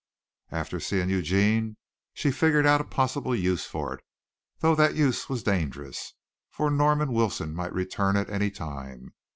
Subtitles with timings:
[0.49, 1.77] After seeing Eugene
[2.11, 4.03] she figured out a possible use for it,
[4.57, 6.15] though that use was dangerous,
[6.49, 9.13] for Norman Wilson might return at any time.